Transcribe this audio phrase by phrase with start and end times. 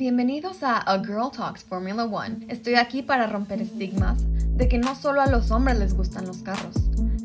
[0.00, 2.46] Bienvenidos a A Girl Talks Formula One.
[2.48, 4.24] Estoy aquí para romper estigmas
[4.56, 6.74] de que no solo a los hombres les gustan los carros,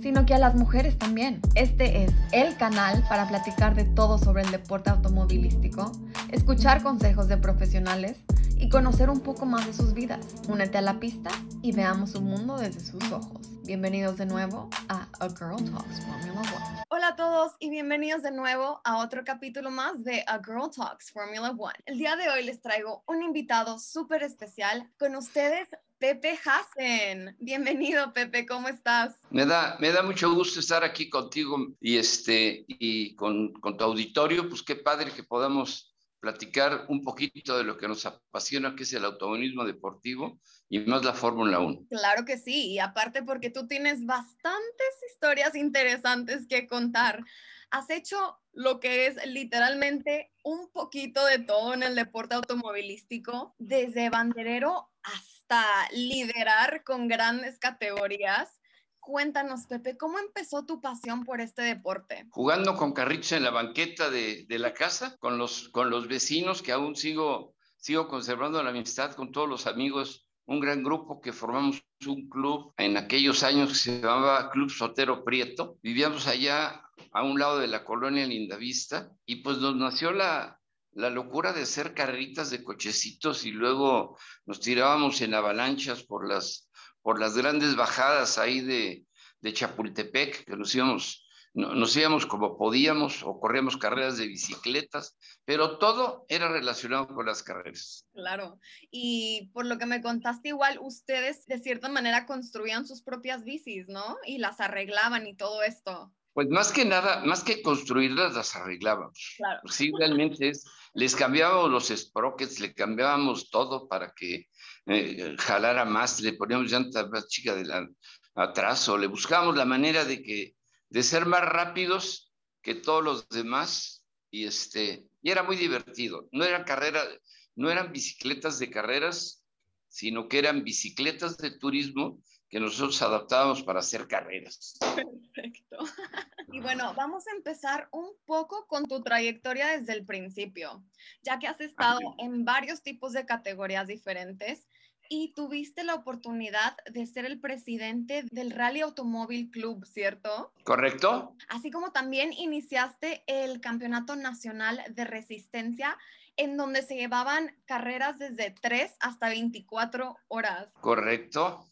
[0.01, 1.39] sino que a las mujeres también.
[1.55, 5.89] Este es el canal para platicar de todo sobre el deporte automovilístico,
[6.33, 8.17] escuchar consejos de profesionales
[8.57, 10.25] y conocer un poco más de sus vidas.
[10.49, 11.29] Únete a la pista
[11.61, 13.44] y veamos su mundo desde sus ojos.
[13.65, 16.83] Bienvenidos de nuevo a A Girl Talks Formula One.
[16.89, 21.11] Hola a todos y bienvenidos de nuevo a otro capítulo más de A Girl Talks
[21.11, 21.73] Formula One.
[21.87, 25.67] El día de hoy les traigo un invitado súper especial con ustedes.
[25.97, 27.35] Pepe Hassen.
[27.39, 29.15] Bienvenido, Pepe, ¿cómo estás?
[29.31, 33.83] Me da, me da mucho gusto estar aquí contigo y, este, y con, con tu
[33.83, 34.47] auditorio.
[34.47, 38.93] Pues qué padre que podamos platicar un poquito de lo que nos apasiona, que es
[38.93, 41.87] el automovilismo deportivo y más la Fórmula 1.
[41.89, 47.23] Claro que sí, y aparte porque tú tienes bastantes historias interesantes que contar.
[47.71, 54.09] Has hecho lo que es literalmente un poquito de todo en el deporte automovilístico, desde
[54.09, 58.59] banderero hasta liderar con grandes categorías.
[58.99, 62.25] Cuéntanos, Pepe, ¿cómo empezó tu pasión por este deporte?
[62.31, 66.63] Jugando con carritos en la banqueta de, de, la casa, con los, con los vecinos,
[66.63, 71.33] que aún sigo, sigo conservando la amistad con todos los amigos, un gran grupo que
[71.33, 75.77] formamos un club en aquellos años que se llamaba Club Sotero Prieto.
[75.81, 80.59] Vivíamos allá a un lado de la colonia Lindavista y pues nos nació la,
[80.91, 86.69] la locura de hacer carreritas de cochecitos y luego nos tirábamos en avalanchas por las
[87.05, 89.05] por las grandes bajadas ahí de,
[89.39, 91.24] de Chapultepec, que nos íbamos,
[91.55, 97.43] nos íbamos como podíamos o corríamos carreras de bicicletas, pero todo era relacionado con las
[97.43, 98.05] carreras.
[98.13, 98.59] Claro,
[98.91, 103.87] y por lo que me contaste igual, ustedes de cierta manera construían sus propias bicis,
[103.87, 104.17] ¿no?
[104.25, 106.13] Y las arreglaban y todo esto.
[106.33, 109.35] Pues más que nada, más que construirlas, las arreglábamos.
[109.37, 109.61] Claro.
[109.69, 114.49] Sí, realmente es, les cambiábamos los sprockets, le cambiábamos todo para que
[114.87, 117.87] eh, jalara más, le poníamos llanta más chica de la,
[118.35, 120.55] atrás o le buscábamos la manera de que
[120.95, 126.29] de ser más rápidos que todos los demás y este y era muy divertido.
[126.31, 127.05] No eran carreras,
[127.53, 129.43] no eran bicicletas de carreras,
[129.89, 134.77] sino que eran bicicletas de turismo que nosotros adaptábamos para hacer carreras.
[134.79, 135.79] Perfecto.
[136.53, 140.85] Y bueno, vamos a empezar un poco con tu trayectoria desde el principio,
[141.21, 144.65] ya que has estado en varios tipos de categorías diferentes
[145.09, 150.53] y tuviste la oportunidad de ser el presidente del Rally Automóvil Club, ¿cierto?
[150.63, 151.35] Correcto.
[151.47, 155.97] Así como también iniciaste el Campeonato Nacional de Resistencia,
[156.37, 160.67] en donde se llevaban carreras desde 3 hasta 24 horas.
[160.81, 161.65] Correcto.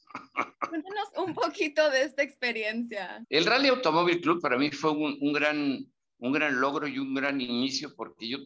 [0.70, 3.26] Cuéntanos un poquito de esta experiencia.
[3.30, 5.94] El Rally Automóvil Club para mí fue un, un gran
[6.24, 8.38] un gran logro y un gran inicio porque yo,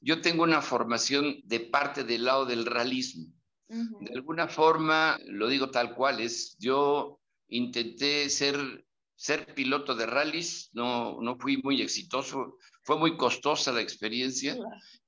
[0.00, 3.30] yo tengo una formación de parte del lado del realismo.
[3.68, 8.84] De alguna forma, lo digo tal cual, es yo intenté ser,
[9.14, 14.56] ser piloto de rallies, no, no fui muy exitoso, fue muy costosa la experiencia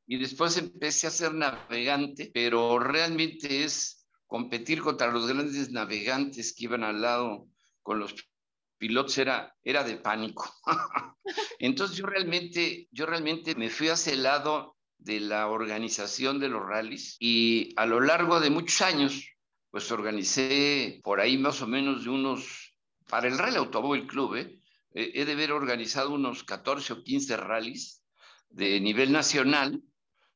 [0.06, 6.64] y después empecé a ser navegante, pero realmente es competir contra los grandes navegantes que
[6.64, 7.47] iban al lado
[7.82, 8.14] con los
[8.78, 10.50] pilotos era, era de pánico.
[11.58, 16.66] Entonces yo realmente, yo realmente me fui hacia el lado de la organización de los
[16.66, 19.31] rallies y a lo largo de muchos años,
[19.70, 22.75] pues organicé por ahí más o menos de unos,
[23.09, 24.59] para el Rally Automóvil Club, ¿eh?
[24.92, 28.03] he de haber organizado unos 14 o 15 rallies
[28.50, 29.82] de nivel nacional.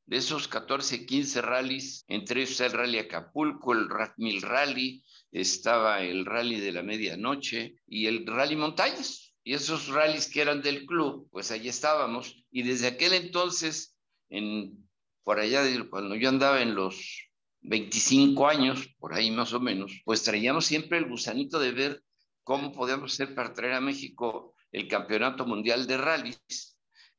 [0.05, 6.27] De esos 14, 15 rallies, entre ellos el Rally Acapulco, el Mil Rally, estaba el
[6.27, 9.35] Rally de la Medianoche y el Rally Montañas.
[9.45, 12.45] Y esos rallies que eran del club, pues allí estábamos.
[12.51, 13.92] Y desde aquel entonces
[14.33, 14.89] en,
[15.23, 17.29] por allá, cuando yo andaba en los
[17.61, 22.03] 25 años, por ahí más o menos, pues traíamos siempre el gusanito de ver
[22.43, 26.79] cómo podíamos hacer para traer a México el Campeonato Mundial de Rallys.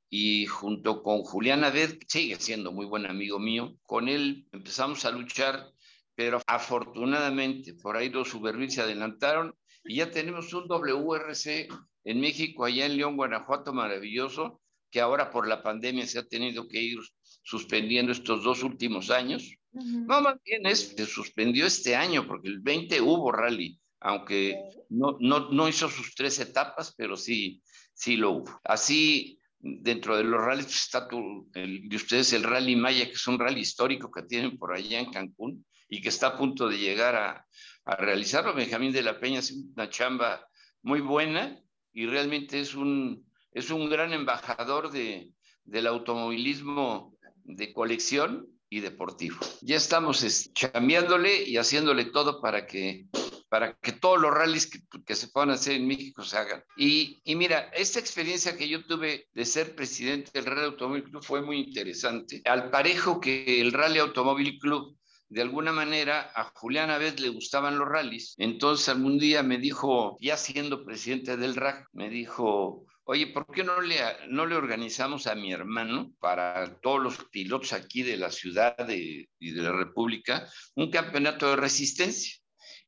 [0.09, 5.12] Y junto con Julián Abed, sigue siendo muy buen amigo mío, con él empezamos a
[5.12, 5.71] luchar,
[6.16, 11.68] pero afortunadamente por ahí los Uberville se adelantaron y ya tenemos un WRC
[12.06, 14.62] en México, allá en León, Guanajuato, maravilloso,
[14.94, 17.00] que ahora por la pandemia se ha tenido que ir
[17.42, 19.57] suspendiendo estos dos últimos años.
[19.72, 24.56] No, más bien es, se suspendió este año, porque el 20 hubo rally, aunque
[24.90, 27.63] no, no, no hizo sus tres etapas, pero sí,
[27.95, 28.62] sí lo hubo.
[28.63, 33.13] Así, dentro de los rallies pues, está tu, el, de ustedes el Rally Maya, que
[33.13, 36.69] es un rally histórico que tienen por allá en Cancún y que está a punto
[36.69, 37.48] de llegar a,
[37.86, 38.54] a realizarlo.
[38.54, 40.48] Benjamín de la Peña hace una chamba
[40.84, 41.60] muy buena
[41.92, 45.32] y realmente es un, es un gran embajador de,
[45.64, 49.38] del automovilismo de colección y deportivo.
[49.62, 53.08] Ya estamos chambeándole y haciéndole todo para que
[53.54, 54.68] para que todos los rallies
[55.06, 56.64] que, se puedan hacer en México se hagan.
[56.76, 61.24] Y, y, mira, esta experiencia que yo tuve de ser presidente del Rally Automóvil Club
[61.24, 62.42] fue muy interesante.
[62.46, 64.98] Al parejo que el Rally Automóvil Club
[65.30, 68.34] de alguna manera a Julián Abed le gustaban los rallies.
[68.38, 73.64] Entonces algún día me dijo, ya siendo presidente del RAC, me dijo, oye, ¿por qué
[73.64, 78.32] no le, no le organizamos a mi hermano para todos los pilotos aquí de la
[78.32, 82.36] ciudad y de la República un campeonato de resistencia?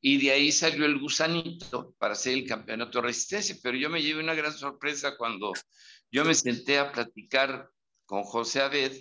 [0.02, 3.56] Y de ahí salió el gusanito para hacer el campeonato de resistencia.
[3.64, 5.52] Pero yo me llevé una gran sorpresa cuando
[6.12, 7.70] yo me senté a platicar
[8.06, 8.94] con José Abed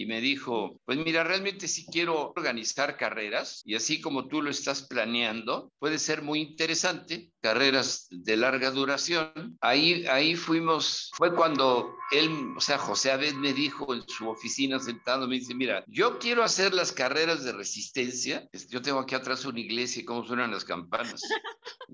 [0.00, 4.48] y me dijo, pues mira, realmente si quiero organizar carreras y así como tú lo
[4.48, 9.58] estás planeando, puede ser muy interesante, carreras de larga duración.
[9.60, 14.78] Ahí, ahí fuimos, fue cuando él, o sea, José Abed me dijo en su oficina
[14.78, 19.44] sentado, me dice, mira, yo quiero hacer las carreras de resistencia, yo tengo aquí atrás
[19.44, 21.20] una iglesia y cómo suenan las campanas.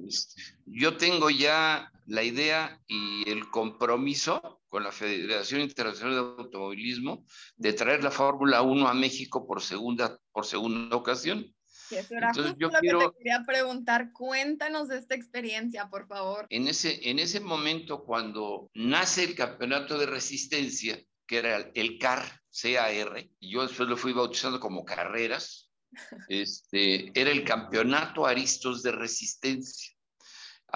[0.06, 7.24] Este, yo tengo ya la idea y el compromiso con la Federación Internacional de Automovilismo
[7.56, 11.46] de traer la Fórmula 1 a México por segunda, por segunda ocasión.
[11.90, 13.10] Entonces, yo quiero...
[13.10, 16.46] te quería preguntar, cuéntanos de esta experiencia, por favor.
[16.50, 22.40] En ese, en ese momento, cuando nace el campeonato de resistencia, que era el CAR,
[22.50, 25.70] CAR, y yo después lo fui bautizando como carreras,
[26.28, 29.95] este, era el campeonato Aristos de Resistencia.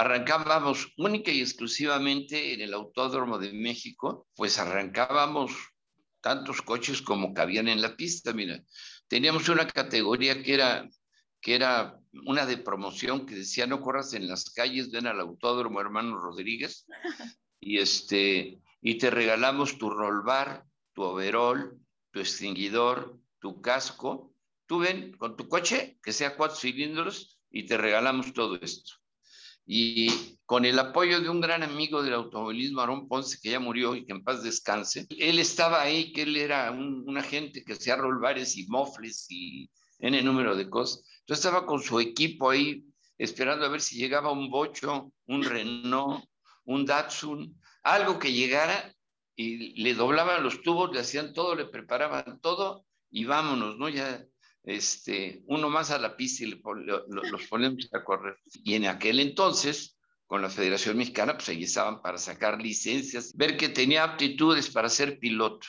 [0.00, 5.52] Arrancábamos única y exclusivamente en el Autódromo de México, pues arrancábamos
[6.22, 8.64] tantos coches como cabían en la pista, mira.
[9.08, 10.88] Teníamos una categoría que era,
[11.42, 15.82] que era una de promoción que decía no corras en las calles, ven al Autódromo
[15.82, 16.86] Hermano Rodríguez
[17.60, 20.64] y, este, y te regalamos tu roll bar,
[20.94, 21.78] tu overol,
[22.10, 24.34] tu extinguidor, tu casco.
[24.64, 28.99] Tú ven con tu coche, que sea cuatro cilindros, y te regalamos todo esto.
[29.66, 30.08] Y
[30.46, 34.04] con el apoyo de un gran amigo del automovilismo, Aarón Ponce, que ya murió y
[34.04, 38.56] que en paz descanse, él estaba ahí, que él era un, agente que hacía rolbares
[38.56, 39.70] y mofles y
[40.00, 41.04] N número de cosas.
[41.20, 42.84] Entonces estaba con su equipo ahí
[43.16, 46.24] esperando a ver si llegaba un Bocho, un Renault,
[46.64, 48.92] un Datsun, algo que llegara
[49.36, 53.88] y le doblaban los tubos, le hacían todo, le preparaban todo y vámonos, ¿no?
[53.88, 54.24] Ya
[54.64, 58.36] este, uno más a la pista y los ponemos a correr.
[58.64, 63.56] Y en aquel entonces, con la Federación Mexicana, pues ahí estaban para sacar licencias, ver
[63.56, 65.66] que tenía aptitudes para ser piloto.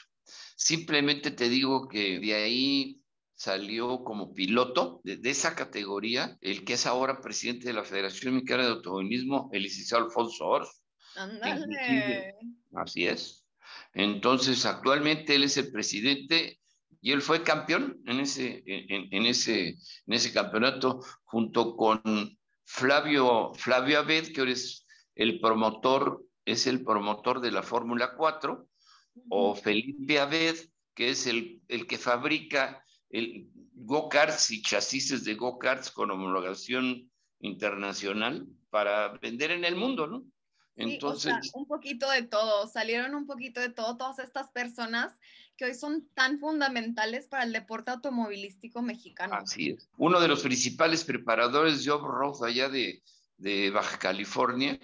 [0.55, 3.01] Simplemente te digo que de ahí
[3.33, 8.65] salió como piloto de, esa categoría el que es ahora presidente de la Federación Mexicana
[8.65, 10.83] de Automovilismo, el licenciado Alfonso Ors.
[12.75, 13.47] Así es.
[13.93, 16.60] Entonces, actualmente él es el presidente
[17.01, 22.01] y él fue campeón en ese, en, ese, en ese campeonato junto con
[22.63, 28.67] Flavio, Flavio Abed, que ahora es el promotor, es el promotor de la Fórmula 4,
[29.29, 30.55] o Felipe Abed,
[30.93, 38.47] que es el, el que fabrica el go-karts y chasis de go-karts con homologación internacional
[38.69, 40.23] para vender en el mundo, ¿no?
[40.81, 45.13] Entonces, un poquito de todo, salieron un poquito de todo, todas estas personas
[45.57, 49.35] que hoy son tan fundamentales para el deporte automovilístico mexicano.
[49.35, 49.89] Así es.
[49.97, 53.03] Uno de los principales preparadores, Job Roth, allá de,
[53.37, 54.79] de Baja California,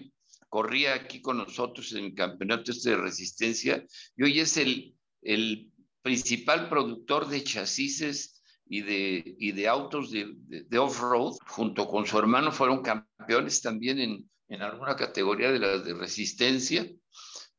[0.50, 3.84] corría aquí con nosotros en el campeonato este de resistencia
[4.16, 10.34] y hoy es el, el principal productor de chasis y de, y de autos de,
[10.38, 11.36] de off-road.
[11.48, 16.86] Junto con su hermano fueron campeones también en, en alguna categoría de las de resistencia.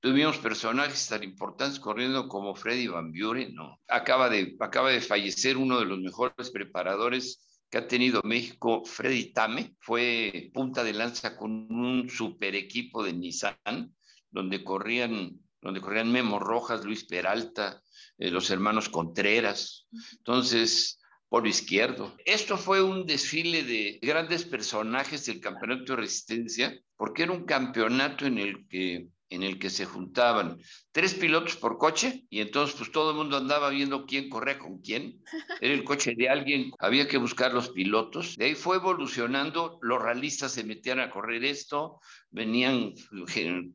[0.01, 3.81] Tuvimos personajes tan importantes corriendo como Freddy Van Buren, ¿no?
[3.89, 9.33] Acaba de, acaba de fallecer uno de los mejores preparadores que ha tenido México, Freddy
[9.33, 13.95] Tame, fue punta de lanza con un super equipo de Nissan,
[14.31, 17.83] donde corrían, donde corrían Memo Rojas, Luis Peralta,
[18.17, 19.87] eh, los hermanos Contreras.
[20.13, 22.17] Entonces, por izquierdo.
[22.25, 28.27] Esto fue un desfile de grandes personajes del campeonato de resistencia, porque era un campeonato
[28.27, 30.59] en el que en el que se juntaban
[30.93, 34.79] tres pilotos por coche y entonces pues todo el mundo andaba viendo quién corría con
[34.79, 35.23] quién.
[35.61, 38.37] Era el coche de alguien, había que buscar los pilotos.
[38.37, 42.95] De ahí fue evolucionando, los realistas se metían a correr esto, venían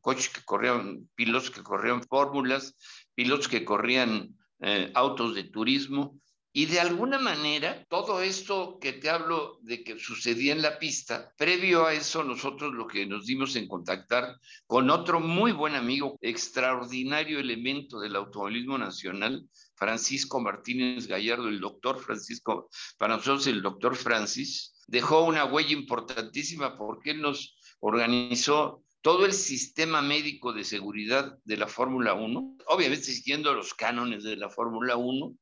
[0.02, 2.76] coches que corrían, pilotos que corrían fórmulas,
[3.14, 6.20] pilotos que corrían eh, autos de turismo
[6.56, 11.34] Y de alguna manera, todo esto que te hablo de que sucedía en la pista,
[11.36, 16.16] previo a eso, nosotros lo que nos dimos en contactar con otro muy buen amigo,
[16.22, 19.44] extraordinario elemento del automovilismo nacional,
[19.74, 22.70] Francisco Martínez Gallardo, el doctor Francisco,
[23.00, 29.34] para nosotros el doctor Francis, dejó una huella importantísima porque él nos organizó todo el
[29.34, 34.96] sistema médico de seguridad de la Fórmula 1, obviamente siguiendo los cánones de la Fórmula
[34.96, 35.36] 1,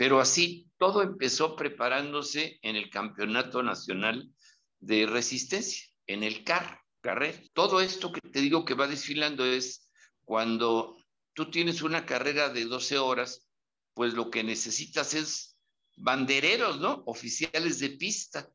[0.00, 4.32] pero así todo empezó preparándose en el Campeonato Nacional
[4.78, 7.38] de Resistencia, en el CAR, carrera.
[7.52, 9.90] Todo esto que te digo que va desfilando es
[10.24, 10.96] cuando
[11.34, 13.46] tú tienes una carrera de 12 horas,
[13.92, 15.58] pues lo que necesitas es
[15.98, 17.02] bandereros, ¿no?
[17.04, 18.48] Oficiales de pista.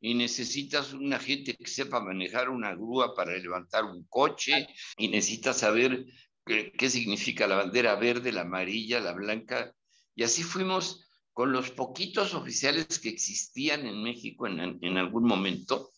[0.00, 4.66] Y necesitas una gente que sepa manejar una grúa para levantar un coche,
[4.98, 6.04] y necesitas saber
[6.44, 9.72] qué, qué significa la bandera verde, la amarilla, la blanca,
[10.20, 15.92] y así fuimos con los poquitos oficiales que existían en México en, algún momento,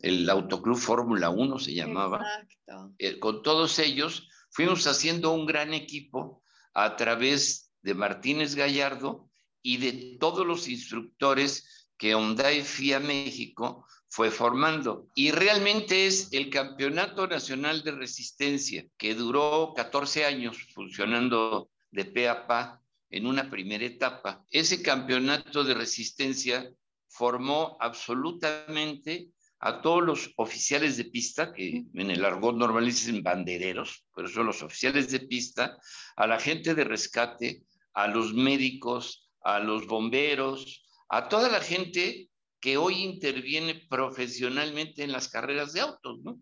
[0.00, 2.18] el Autoclub Fórmula 1 se llamaba.
[2.18, 2.94] Exacto.
[2.98, 6.42] Eh, con todos ellos fuimos haciendo un gran equipo
[6.74, 9.30] a través de Martínez Gallardo
[9.62, 15.08] y de todos los instructores que Hyundai FIA México fue formando.
[15.14, 22.28] Y realmente es el Campeonato Nacional de Resistencia, que duró 14 años funcionando de pe
[22.28, 22.83] a pa
[23.14, 24.44] en una primera etapa.
[24.50, 26.68] Ese campeonato de resistencia
[27.06, 29.28] formó absolutamente
[29.60, 34.46] a todos los oficiales de pista, que en el argot normal dicen bandereros, pero son
[34.46, 35.78] los oficiales de pista,
[36.16, 42.28] a la gente de rescate, a los médicos, a los bomberos, a toda la gente
[42.60, 46.40] que hoy interviene profesionalmente en las carreras de autos, ¿no?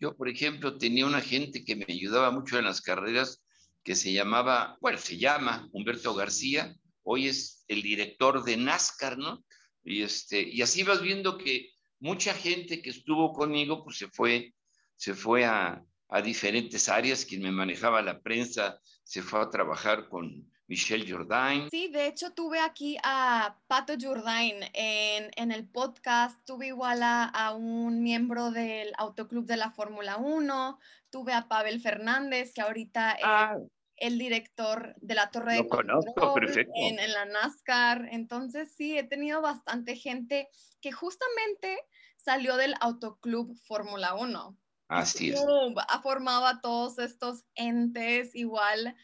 [0.00, 3.44] Yo, por ejemplo, tenía una gente que me ayudaba mucho en las carreras
[3.82, 9.44] que se llamaba, bueno, se llama Humberto García, hoy es el director de NASCAR, ¿no?
[9.82, 11.70] Y, este, y así vas viendo que
[12.00, 14.54] mucha gente que estuvo conmigo, pues se fue,
[14.96, 20.08] se fue a, a diferentes áreas, quien me manejaba la prensa se fue a trabajar
[20.08, 21.70] con Michelle Jourdain.
[21.70, 27.24] Sí, de hecho tuve aquí a Pato Jourdain en, en el podcast, tuve igual a,
[27.24, 30.78] a, un miembro del Autoclub de la Fórmula 1,
[31.10, 33.56] tuve a Pavel Fernández, que ahorita ah
[34.00, 36.04] el director de la Torre de Control
[36.74, 38.08] en, la NASCAR.
[38.12, 40.48] Entonces sí, he tenido bastante gente
[40.80, 41.78] que justamente
[42.16, 44.56] salió del Autoclub Fórmula 1.
[44.88, 45.44] Así es.
[45.88, 48.96] Ha formado a todos estos entes igual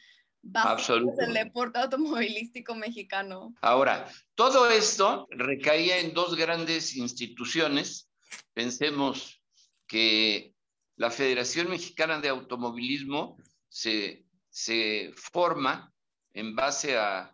[0.43, 3.55] básicos del deporte automovilístico mexicano.
[3.61, 8.09] Ahora, todo esto recaía en dos grandes instituciones.
[8.55, 9.43] Pensemos
[9.87, 10.54] que
[10.97, 13.37] la Federación Mexicana de Automovilismo
[13.69, 14.25] se
[14.55, 15.93] se forma
[16.33, 17.31] en base a,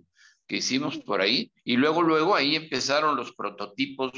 [0.48, 1.52] que hicimos por ahí.
[1.62, 4.10] Y luego, luego ahí empezaron los prototipos,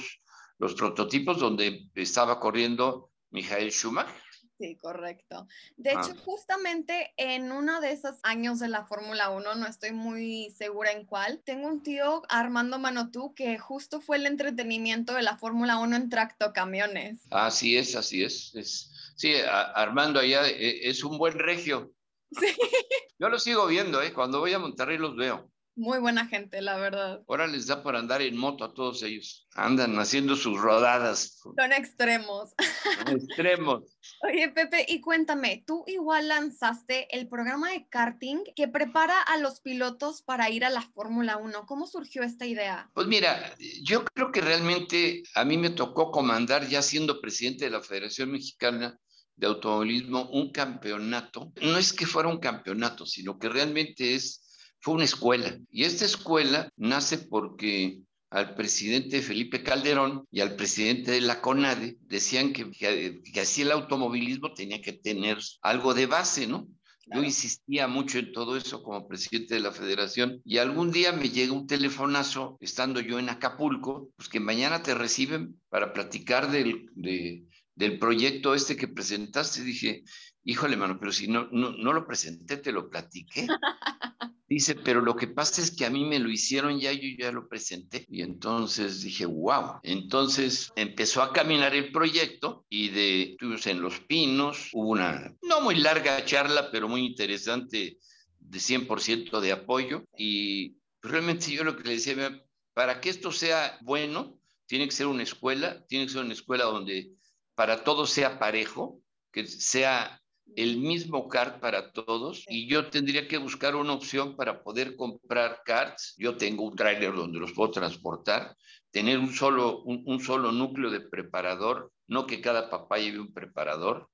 [0.59, 4.15] los prototipos donde estaba corriendo Michael Schumacher
[4.59, 5.47] Sí, correcto.
[5.77, 6.23] De hecho, ah.
[6.25, 11.07] justamente en uno de esos años de la Fórmula 1, no estoy muy segura en
[11.07, 15.95] cuál, tengo un tío, Armando Manotú, que justo fue el entretenimiento de la Fórmula 1
[15.95, 17.21] en tractocamiones.
[17.31, 18.53] Así es, así es.
[18.57, 21.93] es sí, Armando allá eh, es un buen regio.
[22.33, 22.47] Sí.
[23.21, 24.13] Yo lo sigo viendo, ¿eh?
[24.13, 25.51] Cuando voy a Monterrey los veo.
[25.79, 27.23] Muy buena gente, la verdad.
[27.29, 29.47] Ahora les da por andar en moto a todos ellos.
[29.55, 31.39] Andan haciendo sus rodadas.
[31.41, 32.51] Son extremos.
[33.07, 33.98] Son extremos.
[34.23, 39.61] Oye, Pepe, y cuéntame, tú igual lanzaste el programa de karting que prepara a los
[39.61, 41.67] pilotos para ir a la Fórmula 1.
[41.67, 42.91] ¿Cómo surgió esta idea?
[42.95, 47.71] Pues mira, yo creo que realmente a mí me tocó comandar, ya siendo presidente de
[47.71, 48.99] la Federación Mexicana
[49.37, 51.53] de Automovilismo, un campeonato.
[51.63, 54.45] No es que fuera un campeonato, sino que realmente es
[54.81, 55.59] fue una escuela.
[55.71, 61.97] Y esta escuela nace porque al presidente Felipe Calderón y al presidente de la CONADE
[62.03, 66.69] decían que, que, así el automovilismo tenía que tener algo de base, ¿no?
[67.11, 71.31] Yo insistía mucho en todo eso como presidente de la federación y algún día me
[71.31, 76.91] llega un telefonazo, estando yo en Acapulco, pues que mañana te reciben para platicar del,
[76.95, 79.63] del proyecto este que presentaste.
[79.63, 80.05] Dije,
[80.45, 83.47] híjole, mano, pero si no, no, no lo presenté, te lo platiqué.
[84.49, 87.31] Dice, pero lo que pasa es que a mí me lo hicieron ya, yo ya
[87.31, 88.07] lo presenté.
[88.09, 89.81] Y entonces dije, wow.
[89.83, 95.61] Entonces empezó a caminar el proyecto y de, estuvimos en Los Pinos, hubo una, no
[95.61, 97.99] muy larga charla, pero muy interesante
[98.39, 100.05] de 100% de apoyo.
[100.17, 102.43] Y realmente yo lo que le decía,
[102.73, 106.65] para que esto sea bueno, tiene que ser una escuela, tiene que ser una escuela
[106.65, 107.13] donde
[107.55, 110.23] para todos sea parejo, que sea
[110.57, 115.63] el mismo cart para todos y yo tendría que buscar una opción para poder comprar
[115.65, 116.15] carts.
[116.19, 118.57] Yo tengo un tráiler donde los puedo transportar,
[118.91, 124.09] tener un solo, un, solo núcleo de preparador, no que cada papá lleve un preparador.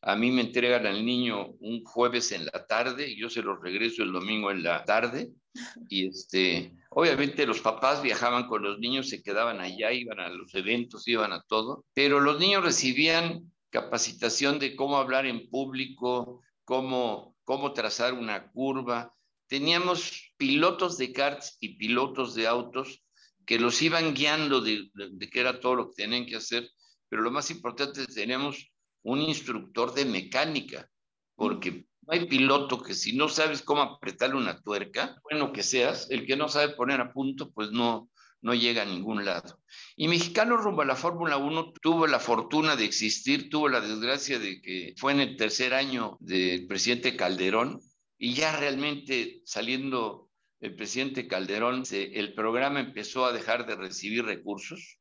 [0.00, 3.56] A mí me entregan al niño un jueves en la tarde y yo se lo
[3.56, 5.30] regreso el domingo en la tarde.
[5.90, 10.54] Y este, obviamente los papás viajaban con los niños, se quedaban allá, iban a los
[10.54, 17.36] eventos, iban a todo, pero los niños recibían capacitación de cómo hablar en público, cómo,
[17.44, 19.14] cómo trazar una curva.
[19.46, 23.02] Teníamos pilotos de karts y pilotos de autos
[23.46, 26.68] que los iban guiando de, de, qué era todo lo que tenían que hacer,
[27.08, 28.70] pero lo más importante es que teníamos
[29.02, 30.86] un instructor de mecánica,
[31.34, 36.10] porque no hay piloto que si no sabes cómo apretarle una tuerca, bueno que seas,
[36.10, 38.10] el que no sabe poner a punto, pues no,
[38.40, 39.60] no llega a ningún lado.
[39.96, 44.38] Y Mexicano rumbo a la Fórmula 1 tuvo la fortuna de existir, tuvo la desgracia
[44.38, 47.80] de que fue en el tercer año del presidente Calderón
[48.18, 50.28] y ya realmente saliendo
[50.60, 54.98] el presidente Calderón, el programa empezó a dejar de recibir recursos.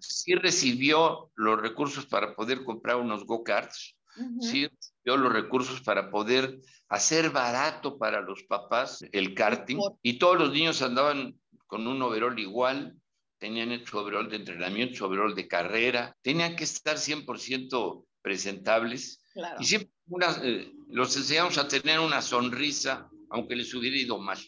[0.00, 3.96] Sí recibió los recursos para poder comprar unos go-karts,
[4.40, 6.58] sí recibió los recursos para poder
[6.88, 12.38] hacer barato para los papás el karting y todos los niños andaban con un overall
[12.38, 12.96] igual,
[13.38, 19.20] tenían su overall de entrenamiento, overall de carrera, tenían que estar 100% presentables.
[19.58, 19.90] Y siempre
[20.42, 24.38] eh, los enseñamos a tener una sonrisa, aunque les hubiera ido mal.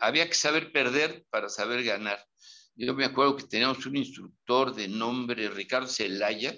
[0.00, 2.18] había que saber perder para saber ganar.
[2.74, 6.54] Yo me acuerdo que teníamos un instructor de nombre Ricardo Celaya,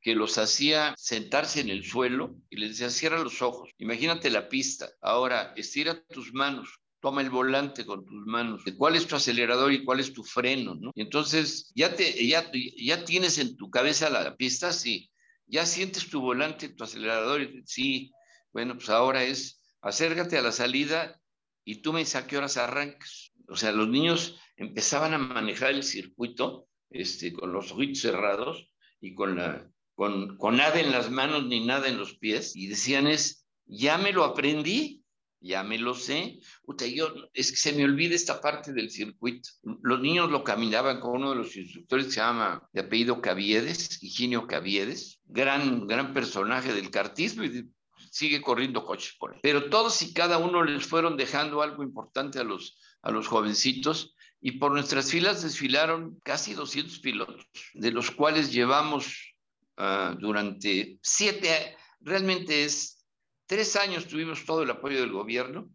[0.00, 4.48] que los hacía sentarse en el suelo y les decía, cierra los ojos, imagínate la
[4.48, 9.72] pista, ahora estira tus manos, toma el volante con tus manos, cuál es tu acelerador
[9.72, 10.92] y cuál es tu freno, ¿no?
[10.94, 15.10] Entonces ya, te, ya, ya tienes en tu cabeza la pista, sí,
[15.46, 18.12] ya sientes tu volante, tu acelerador, sí,
[18.52, 21.20] bueno, pues ahora es acércate a la salida
[21.64, 23.32] y tú me dices a qué horas arrancas.
[23.48, 29.14] O sea, los niños empezaban a manejar el circuito este, con los ojitos cerrados y
[29.14, 33.08] con, la, con, con nada en las manos ni nada en los pies y decían
[33.08, 35.01] es, ya me lo aprendí,
[35.42, 36.38] ya me lo sé.
[36.94, 39.50] yo, es que se me olvida esta parte del circuito.
[39.82, 44.02] Los niños lo caminaban con uno de los instructores que se llama de apellido Caviedes,
[44.02, 47.70] Higinio Caviedes, gran, gran personaje del cartismo y
[48.10, 49.40] sigue corriendo coches por él.
[49.42, 54.14] Pero todos y cada uno les fueron dejando algo importante a los, a los jovencitos
[54.40, 59.34] y por nuestras filas desfilaron casi 200 pilotos, de los cuales llevamos
[59.78, 63.01] uh, durante siete, realmente es
[63.52, 65.68] Tres años tuvimos todo el apoyo del gobierno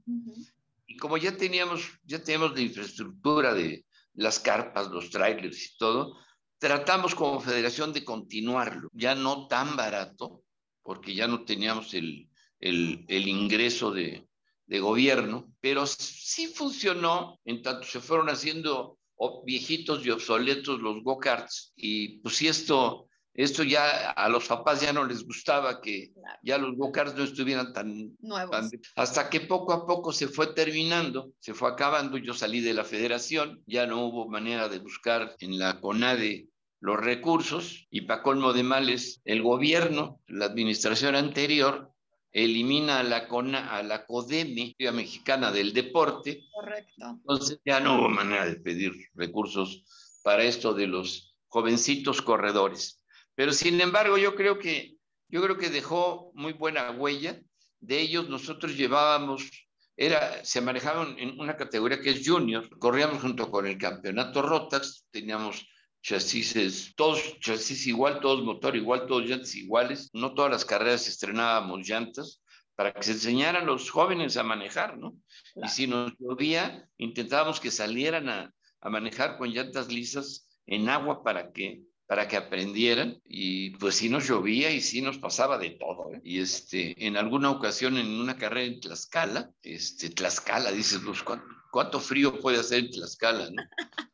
[0.88, 3.86] y como ya teníamos, ya teníamos la infraestructura de
[4.16, 6.18] las carpas, los trailers y todo,
[6.58, 10.42] tratamos como federación de continuarlo, ya no tan barato,
[10.82, 12.28] porque ya no teníamos el,
[12.60, 14.28] el, el ingreso de,
[14.66, 18.98] de gobierno, pero sí funcionó, en tanto se fueron haciendo
[19.46, 23.07] viejitos y obsoletos los go-karts, y pues si esto
[23.38, 27.72] esto ya a los papás ya no les gustaba que ya los go no estuvieran
[27.72, 28.72] tan nuevos.
[28.96, 32.18] hasta que poco a poco se fue terminando, se fue acabando.
[32.18, 37.00] Yo salí de la federación, ya no hubo manera de buscar en la CONADE los
[37.00, 41.92] recursos y para colmo de males, el gobierno, la administración anterior,
[42.32, 46.42] elimina a la, CONA, a la CODEME, la Mexicana del Deporte.
[46.52, 47.06] Correcto.
[47.06, 49.84] Entonces ya no hubo manera de pedir recursos
[50.24, 52.97] para esto de los jovencitos corredores.
[53.38, 54.96] Pero sin embargo, yo creo que,
[55.30, 57.40] yo creo que dejó muy buena huella.
[57.80, 59.48] De ellos nosotros llevábamos,
[59.96, 65.06] era, se manejaban en una categoría que es junior, corríamos junto con el campeonato Rotax,
[65.12, 65.68] teníamos
[66.02, 70.10] chasis, todos chasis igual, todos motor igual, todos llantas iguales.
[70.14, 72.42] No todas las carreras estrenábamos llantas
[72.74, 75.16] para que se enseñaran los jóvenes a manejar, ¿no?
[75.64, 81.24] Y si nos llovía, intentábamos que salieran a, a, manejar con llantas lisas en agua
[81.24, 85.72] para que para que aprendieran y pues sí nos llovía y sí nos pasaba de
[85.72, 86.14] todo.
[86.14, 86.22] ¿eh?
[86.24, 91.46] Y este, en alguna ocasión en una carrera en Tlaxcala, este, Tlaxcala, dices, pues, ¿cuánto,
[91.70, 93.64] cuánto frío puede hacer en Tlaxcala, ¿no?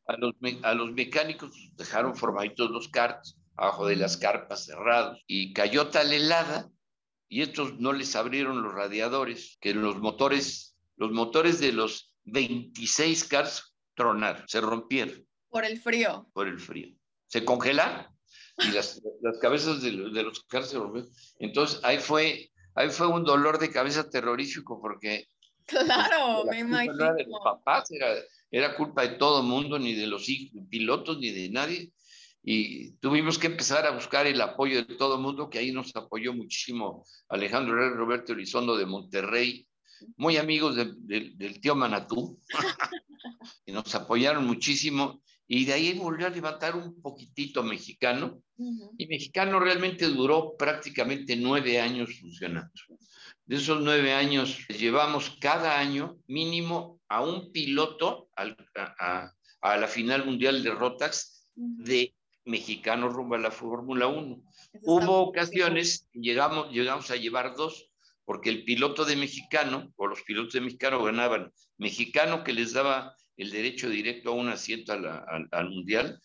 [0.07, 5.53] A los, a los mecánicos dejaron formaditos los karts abajo de las carpas cerrados y
[5.53, 6.69] cayó tal helada
[7.29, 13.23] y estos no les abrieron los radiadores que los motores, los motores de los 26
[13.25, 15.25] karts tronaron, se rompieron.
[15.49, 16.27] Por el frío.
[16.33, 16.95] Por el frío.
[17.33, 18.05] Se congelaron
[18.59, 21.09] y las, las cabezas de los, de los se rompieron.
[21.39, 25.27] Entonces ahí fue, ahí fue un dolor de cabeza terrorífico porque
[25.65, 26.93] Claro, me imagino.
[26.93, 28.13] No era de los papás, era,
[28.51, 30.27] era culpa de todo el mundo, ni de los
[30.69, 31.91] pilotos, ni de nadie.
[32.43, 35.95] Y tuvimos que empezar a buscar el apoyo de todo el mundo, que ahí nos
[35.95, 39.67] apoyó muchísimo Alejandro Herrera, Roberto Elizondo de Monterrey,
[40.17, 42.39] muy amigos de, de, del tío Manatú,
[43.65, 45.23] y nos apoyaron muchísimo.
[45.47, 48.41] Y de ahí volvió a levantar un poquitito mexicano.
[48.57, 48.91] Uh -huh.
[48.97, 52.71] Y mexicano realmente duró prácticamente nueve años funcionando.
[53.45, 59.87] De esos nueve años, llevamos cada año mínimo a un piloto al, a, a, la
[59.87, 64.41] final mundial de Rotax de mexicano rumbo a la Fórmula 1.
[64.83, 67.89] Hubo ocasiones, llegamos, llegamos a llevar dos,
[68.25, 73.15] porque el piloto de mexicano, o los pilotos de mexicano ganaban mexicano que les daba
[73.37, 76.19] el derecho directo a un asiento a la, al, al mundial,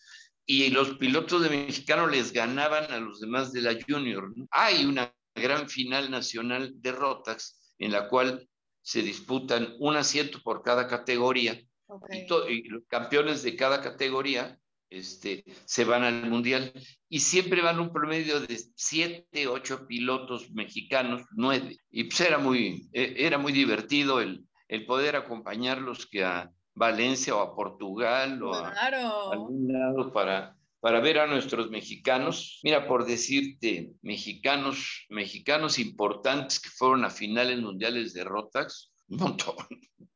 [0.45, 4.33] y los pilotos de mexicano les ganaban a los demás de la junior.
[4.49, 8.47] Hay una gran final nacional de Rotax, en la cual
[8.81, 12.25] se disputan un asiento por cada categoría okay.
[12.47, 14.57] y, y, los campeones de cada categoría
[14.89, 16.73] este, se van al mundial
[17.07, 21.77] y siempre van un promedio de siete, ocho pilotos mexicanos, nueve.
[21.91, 27.35] Y pues era muy, e, era muy divertido el, el poder acompañarlos que a Valencia
[27.35, 29.29] o a Portugal o claro.
[29.29, 32.61] a algún lado para, para ver a nuestros mexicanos.
[32.63, 39.55] Mira, por decirte, mexicanos, mexicanos importantes que fueron a finales mundiales de Rotax, un montón.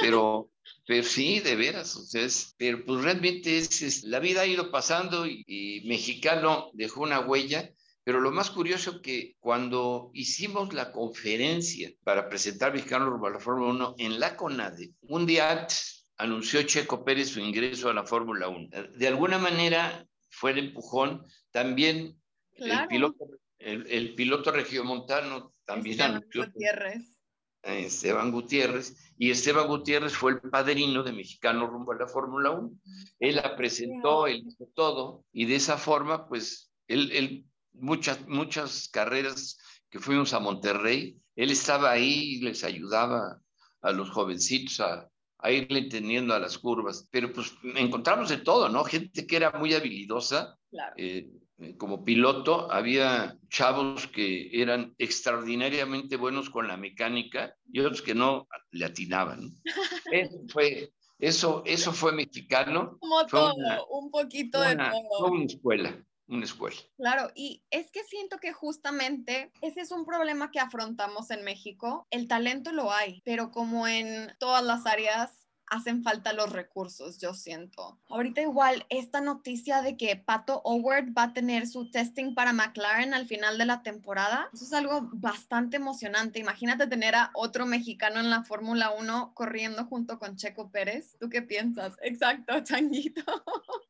[0.00, 0.50] Pero,
[0.86, 4.46] pero sí, de veras, o sea, es, pero pues realmente es, es, la vida ha
[4.46, 7.70] ido pasando y, y, mexicano dejó una huella.
[8.04, 13.40] Pero lo más curioso que cuando hicimos la conferencia para presentar Mexicano rumbo a la
[13.40, 18.04] Fórmula 1 en la CONADE, un día antes anunció Checo Pérez su ingreso a la
[18.04, 18.68] Fórmula 1.
[18.96, 21.24] De alguna manera fue el empujón.
[21.50, 22.20] También
[22.56, 22.82] claro.
[22.82, 23.26] el, piloto,
[23.58, 26.46] el, el, piloto regiomontano también Esteban anunció.
[26.46, 27.14] Gutiérrez.
[27.62, 32.70] Esteban Gutiérrez, y Esteban Gutiérrez fue el padrino de Mexicano rumbo a la Fórmula 1.
[33.18, 38.88] Él la presentó, él hizo todo, y de esa forma, pues, él, él muchas, muchas
[38.88, 39.58] carreras
[39.90, 43.40] que fuimos a Monterrey, él estaba ahí y les ayudaba
[43.82, 47.08] a los jovencitos a, a irle entendiendo a las curvas.
[47.10, 48.84] Pero pues encontramos de todo, ¿no?
[48.84, 50.56] Gente que era muy habilidosa.
[50.70, 50.94] Claro.
[50.96, 51.30] Eh,
[51.76, 58.46] como piloto, había chavos que eran extraordinariamente buenos con la mecánica y otros que no
[58.70, 59.50] le atinaban.
[60.12, 62.96] eso, fue, eso, eso fue mexicano.
[63.00, 65.18] Como fue todo, una, un poquito una, de todo.
[65.18, 66.76] Fue una escuela una escuela.
[66.96, 72.06] Claro, y es que siento que justamente ese es un problema que afrontamos en México.
[72.10, 75.37] El talento lo hay, pero como en todas las áreas
[75.70, 77.98] hacen falta los recursos, yo siento.
[78.08, 83.14] Ahorita igual, esta noticia de que Pato Howard va a tener su testing para McLaren
[83.14, 86.38] al final de la temporada, eso es algo bastante emocionante.
[86.38, 91.16] Imagínate tener a otro mexicano en la Fórmula 1 corriendo junto con Checo Pérez.
[91.18, 91.96] ¿Tú qué piensas?
[92.02, 93.22] Exacto, Changuito.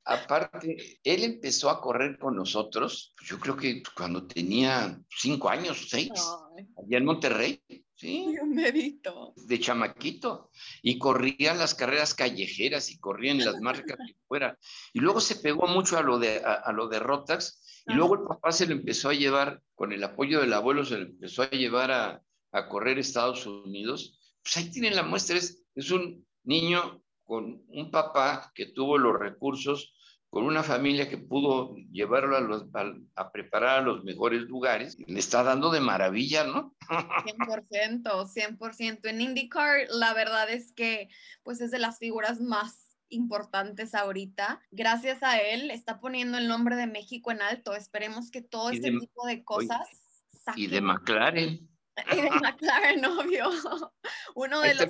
[0.05, 6.11] Aparte, él empezó a correr con nosotros, yo creo que cuando tenía cinco años, seis,
[6.57, 6.67] Ay.
[6.77, 7.63] allá en Monterrey.
[7.99, 8.37] Sí.
[9.49, 10.51] De chamaquito.
[10.83, 14.57] Y corría las carreras callejeras y corría en las marcas que fuera.
[14.93, 17.83] Y luego se pegó mucho a lo de, a, a lo de Rotax.
[17.89, 20.99] Y luego el papá se lo empezó a llevar, con el apoyo del abuelo, se
[20.99, 24.21] lo empezó a llevar a, a correr Estados Unidos.
[24.43, 25.37] Pues ahí tienen la muestra.
[25.37, 29.93] Es, es un niño con un papá que tuvo los recursos
[30.31, 35.43] con una familia que pudo llevarlo a, a, preparar a los mejores lugares, le está
[35.43, 36.75] dando de maravilla, ¿no?
[36.89, 39.09] 100%, 100%.
[39.09, 41.09] En IndyCar, la verdad es que
[41.43, 44.61] pues es de las figuras más importantes ahorita.
[44.71, 47.75] Gracias a él está poniendo el nombre de México en alto.
[47.75, 49.89] Esperemos que todo este tipo de cosas...
[50.57, 51.69] Y de McLaren.
[52.13, 53.51] Y de McLaren, obvio.
[54.37, 54.89] Uno de los...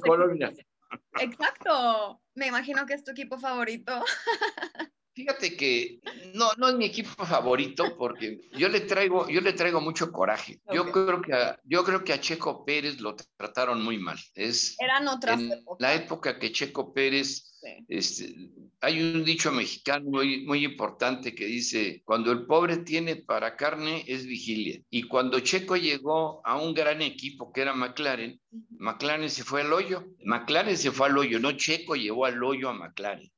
[1.20, 2.20] Exacto.
[2.34, 4.04] Me imagino que es tu equipo favorito.
[5.18, 5.98] Fíjate que
[6.34, 10.60] no, no es mi equipo favorito porque yo le traigo, yo le traigo mucho coraje.
[10.72, 14.16] Yo creo que a, yo creo que a Checo Pérez lo trataron muy mal.
[14.36, 17.52] Es Eran otras en La época que Checo Pérez,
[17.88, 18.32] este,
[18.80, 24.04] hay un dicho mexicano muy, muy importante que dice, cuando el pobre tiene para carne
[24.06, 24.80] es vigilia.
[24.88, 29.72] Y cuando Checo llegó a un gran equipo que era McLaren, McLaren se fue al
[29.72, 30.04] hoyo.
[30.24, 33.28] McLaren se fue al hoyo, no Checo llevó al hoyo a McLaren.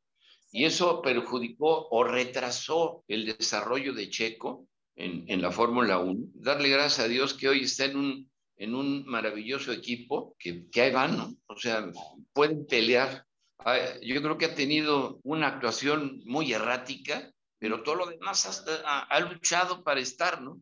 [0.52, 6.30] Y eso perjudicó o retrasó el desarrollo de Checo en, en la Fórmula 1.
[6.34, 10.82] Darle gracias a Dios que hoy está en un, en un maravilloso equipo, que, que
[10.82, 11.34] ahí van, ¿no?
[11.46, 11.90] O sea,
[12.32, 13.24] pueden pelear.
[13.58, 19.00] Ah, yo creo que ha tenido una actuación muy errática, pero todo lo demás ha,
[19.00, 20.60] ha, luchado para estar, ¿no?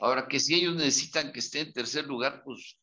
[0.00, 2.76] Ahora que si ellos necesitan que esté en tercer lugar, pues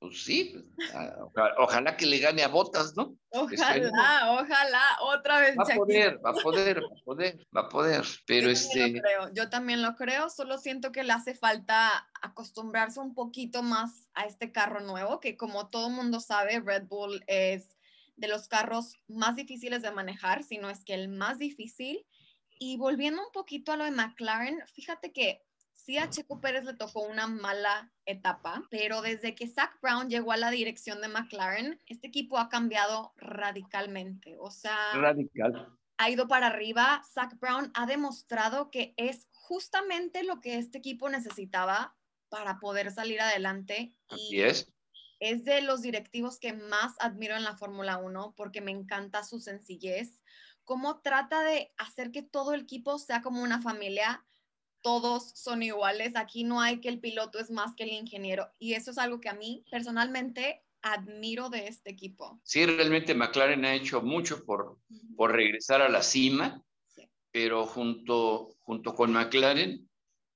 [0.00, 0.54] pues sí,
[0.94, 1.14] ah,
[1.58, 3.14] ojalá, que le gane a Botas, ¿no?
[3.28, 5.56] Ojalá, ojalá, otra vez.
[5.58, 8.80] Va a poder, va a poder, va a poder, va a poder, pero yo este...
[8.80, 13.62] También creo, yo también lo creo, solo siento que le hace falta acostumbrarse un poquito
[13.62, 17.76] más a este carro nuevo, que como todo mundo sabe, Red Bull es
[18.16, 22.06] de los carros más difíciles de manejar, si no es que el más difícil.
[22.58, 25.42] Y volviendo un poquito a lo de McLaren, fíjate que
[25.90, 30.30] sí a Checo Pérez le tocó una mala etapa, pero desde que Zach Brown llegó
[30.30, 34.36] a la dirección de McLaren, este equipo ha cambiado radicalmente.
[34.38, 35.76] O sea, radical.
[35.98, 37.02] Ha ido para arriba.
[37.12, 41.96] Zach Brown ha demostrado que es justamente lo que este equipo necesitaba
[42.28, 43.92] para poder salir adelante.
[44.30, 44.72] Y es.
[45.18, 49.40] Es de los directivos que más admiro en la Fórmula 1 porque me encanta su
[49.40, 50.22] sencillez,
[50.64, 54.24] cómo trata de hacer que todo el equipo sea como una familia
[54.82, 58.74] todos son iguales, aquí no hay que el piloto es más que el ingeniero y
[58.74, 62.40] eso es algo que a mí personalmente admiro de este equipo.
[62.42, 64.78] Sí, realmente McLaren ha hecho mucho por,
[65.16, 66.62] por regresar a la cima,
[67.30, 69.88] pero junto, junto con McLaren,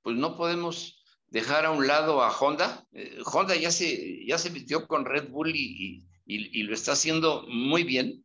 [0.02, 2.86] pues no podemos dejar a un lado a Honda.
[2.92, 6.92] Eh, Honda ya se, ya se metió con Red Bull y, y, y lo está
[6.92, 8.24] haciendo muy bien.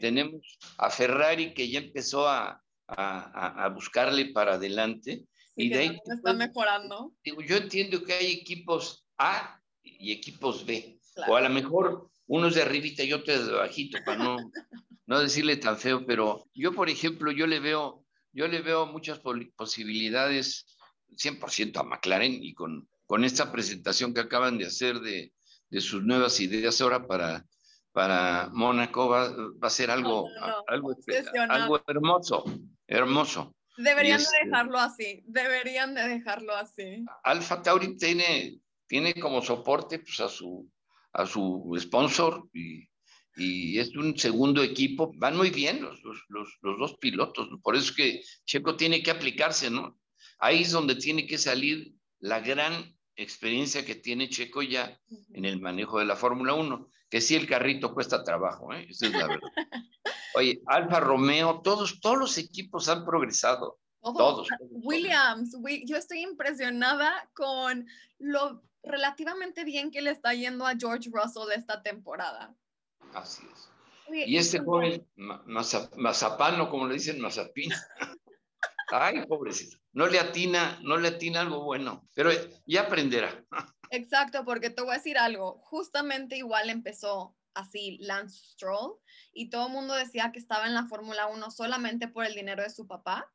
[0.00, 5.24] Tenemos a Ferrari que ya empezó a, a, a buscarle para adelante
[5.58, 7.12] y de ahí está mejorando.
[7.24, 10.98] yo entiendo que hay equipos A y equipos B.
[11.28, 14.36] O a lo mejor unos de arribita y otros de bajito, para no,
[15.06, 19.18] no decirle tan feo, pero yo, por ejemplo, yo le veo, yo le veo muchas
[19.56, 20.64] posibilidades
[21.10, 25.32] 100% a McLaren y con, con esta presentación que acaban de hacer de,
[25.70, 27.44] de sus nuevas ideas ahora para,
[27.90, 30.28] para Mónaco va, va, a ser algo,
[30.68, 30.94] algo,
[31.48, 32.44] algo hermoso,
[32.86, 33.56] hermoso.
[33.78, 37.04] Deberían de este dejarlo así, deberían de dejarlo así.
[37.22, 40.68] Alfa Tauri tiene, tiene como soporte pues, a, su,
[41.12, 42.88] a su sponsor y,
[43.36, 45.12] y es un segundo equipo.
[45.16, 49.12] Van muy bien los, los, los, dos pilotos, por eso es que Checo tiene que
[49.12, 49.96] aplicarse, ¿no?
[50.40, 55.00] Ahí es donde tiene que salir la gran experiencia que tiene Checo ya
[55.34, 58.86] en el manejo de la Fórmula 1, que sí el carrito cuesta trabajo, ¿eh?
[58.88, 59.48] Esa es la verdad.
[60.34, 63.78] Oye, Alfa Romeo, todos, todos los equipos han progresado.
[64.00, 67.86] todos, Williams, yo estoy impresionada con
[68.18, 72.54] lo relativamente bien que le está yendo a George Russell esta temporada.
[73.14, 73.68] Así es.
[74.28, 75.06] y este joven,
[75.96, 77.70] Mazapano, como le dicen, Mazapín.
[78.90, 79.76] Ay, pobrecito.
[79.92, 82.30] No le atina, no le atina algo bueno, pero
[82.66, 83.44] ya aprenderá.
[83.90, 85.60] Exacto, porque te voy a decir algo.
[85.64, 88.98] Justamente igual empezó así Lance Stroll
[89.32, 92.62] y todo el mundo decía que estaba en la Fórmula 1 solamente por el dinero
[92.62, 93.30] de su papá.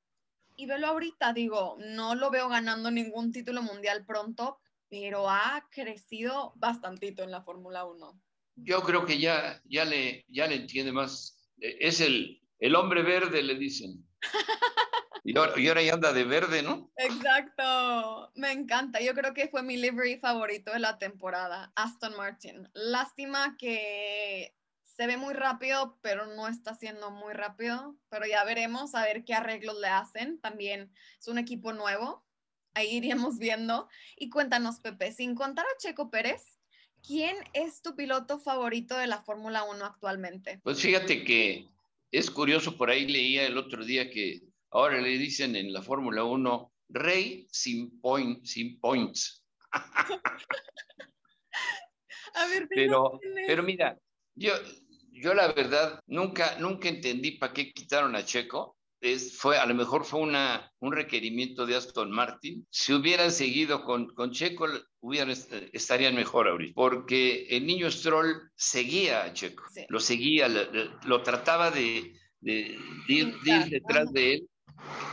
[0.55, 6.53] Y velo ahorita, digo, no lo veo ganando ningún título mundial pronto, pero ha crecido
[6.55, 8.21] bastantito en la Fórmula 1.
[8.57, 11.49] Yo creo que ya, ya, le, ya le entiende más.
[11.59, 14.05] E, es el, el hombre verde, le dicen.
[15.25, 16.91] Y ahora, y ahora, ya anda de verde, ¿no?
[16.97, 18.99] Exacto, me encanta.
[18.99, 22.69] Yo creo que fue mi livery favorito de la temporada, Aston Martin.
[22.73, 27.95] Lástima que se ve muy rápido, pero no está siendo muy rápido.
[28.09, 30.41] Pero ya veremos a ver qué arreglos le hacen.
[30.41, 32.25] También es un equipo nuevo.
[32.73, 33.87] Ahí iríamos viendo.
[34.17, 36.59] Y cuéntanos, Pepe, sin contar a Checo Pérez,
[37.01, 40.59] ¿quién es tu piloto favorito de la Fórmula 1 actualmente?
[40.63, 41.69] Pues fíjate que
[42.11, 46.23] es curioso, por ahí leía el otro día que ahora le dicen en la Fórmula
[46.23, 49.43] 1, rey sin, point, sin points.
[52.35, 53.95] A ver, pero, pero mira,
[54.35, 54.53] yo,
[55.11, 58.75] yo la verdad nunca, nunca entendí para qué quitaron a Checo.
[58.99, 62.65] Es, fue, a lo mejor fue una, un requerimiento de Aston Martin.
[62.71, 64.65] Si hubieran seguido con, con Checo,
[65.01, 65.35] hubieran,
[65.73, 66.73] estarían mejor ahorita.
[66.73, 73.35] Porque el niño Stroll seguía a Checo, lo seguía, lo, trataba de, de, ir,
[73.69, 74.49] detrás de él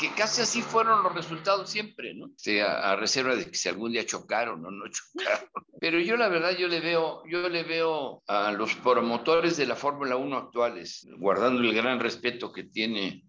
[0.00, 2.26] que casi así fueron los resultados siempre, ¿no?
[2.26, 5.50] O sea, a reserva de que si algún día chocaron o no chocaron.
[5.80, 9.76] Pero yo la verdad, yo le veo, yo le veo a los promotores de la
[9.76, 13.24] Fórmula 1 actuales, guardando el gran respeto que tiene,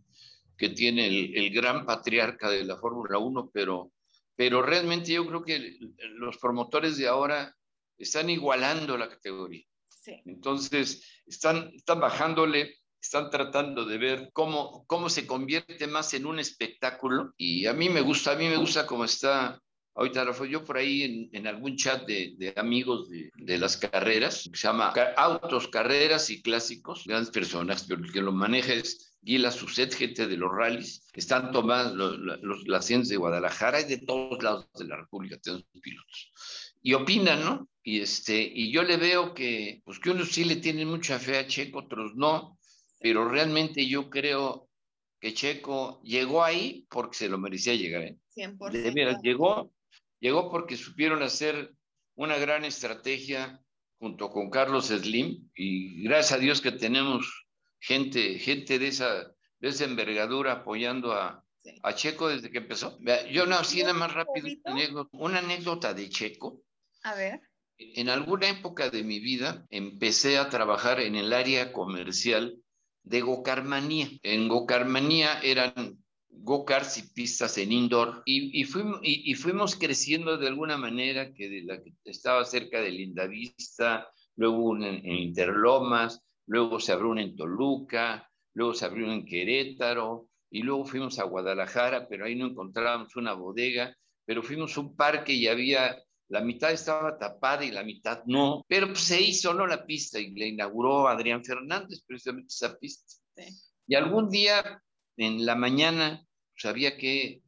[0.57, 3.91] que tiene el, gran patriarca de la Fórmula 1, pero,
[4.35, 5.77] pero realmente yo creo que
[6.15, 7.53] los promotores de ahora
[7.97, 9.65] están igualando la categoría.
[9.89, 10.21] Sí.
[10.25, 16.39] Entonces, están, están bajándole están tratando de ver cómo, cómo se convierte más en un
[16.39, 19.59] espectáculo y a mí me gusta, a mí me gusta cómo está
[19.93, 23.75] Ahorita fue yo por ahí en, en algún chat de, de amigos de, de, las
[23.75, 28.73] carreras, que se llama Autos, Carreras y Clásicos, grandes personas, pero el que lo maneja
[28.73, 33.85] es Guila Suset, gente de los rallies, están tomando los, las ciencias de Guadalajara y
[33.85, 36.31] de todos lados de la República, tenemos pilotos.
[36.81, 37.67] Y opinan, ¿no?
[37.83, 41.37] Y, este, y yo le veo que, pues que unos sí le tienen mucha fe
[41.37, 42.57] a Checo, otros no,
[43.01, 44.69] pero realmente yo creo
[45.19, 48.03] que Checo llegó ahí porque se lo merecía llegar.
[48.03, 48.17] ¿eh?
[48.35, 49.21] 100%.
[49.21, 49.71] llegó,
[50.19, 51.73] llegó porque supieron hacer
[52.15, 53.59] una gran estrategia
[53.99, 57.47] junto con Carlos Slim y gracias a Dios que tenemos
[57.79, 61.43] gente, gente de esa, de esa envergadura apoyando a,
[61.83, 62.99] a Checo desde que empezó.
[63.31, 64.47] Yo no, así nada más rápido,
[65.13, 66.63] una anécdota de Checo.
[67.03, 67.41] A ver.
[67.77, 72.60] En alguna época de mi vida empecé a trabajar en el área comercial
[73.03, 74.09] de Gocarmanía.
[74.23, 75.97] En Gocarmanía eran
[76.29, 81.63] go-karts y pistas en indoor y, fuimos, y, fuimos creciendo de alguna manera que, de
[81.63, 87.35] la que estaba cerca de Lindavista, luego una en, Interlomas, luego se abrió una en
[87.35, 92.47] Toluca, luego se abrió una en Querétaro y luego fuimos a Guadalajara, pero ahí no
[92.47, 95.97] encontrábamos una bodega, pero fuimos a un parque y había
[96.31, 99.67] la mitad estaba tapada y la mitad no, pero pues, se hizo, ¿no?
[99.67, 103.13] La pista y la inauguró Adrián Fernández, precisamente esa pista.
[103.85, 104.81] Y algún día
[105.17, 107.41] en la mañana pues, había que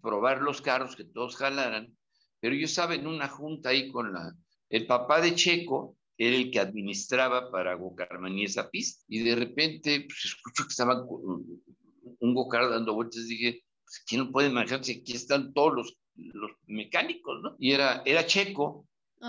[0.00, 1.96] probar los carros, que todos jalaran,
[2.38, 4.32] pero yo estaba en una junta ahí con la,
[4.68, 10.02] el papá de Checo, era el que administraba para Gocarmaní esa pista, y de repente
[10.02, 15.00] pues, escucho que estaba un Gocar dando vueltas, dije, pues, ¿quién no puede manejar si
[15.00, 17.56] aquí están todos los los mecánicos, ¿no?
[17.58, 18.86] Y era, era Checo,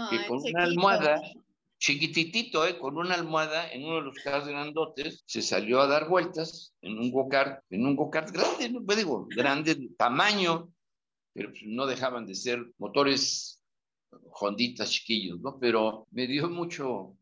[0.09, 1.21] que con una almohada,
[1.77, 2.77] chiquititito, ¿eh?
[2.77, 6.99] con una almohada en uno de los carros grandotes, se salió a dar vueltas en
[6.99, 8.83] un go-kart, en un go-kart grande, ¿no?
[8.83, 10.69] Pues digo, grande de tamaño,
[11.33, 13.63] pero pues no dejaban de ser motores
[14.31, 15.57] honditas chiquillos, ¿no?
[15.59, 17.15] Pero me dio mucho,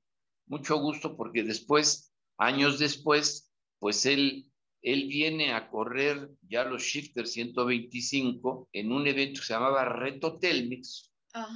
[0.47, 4.49] mucho gusto porque después, años después, pues él
[4.87, 10.39] él viene a correr ya los Shifter 125 en un evento que se llamaba Reto
[10.39, 11.11] Telmix,